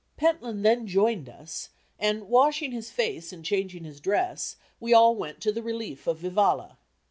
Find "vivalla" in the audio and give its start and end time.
6.17-6.79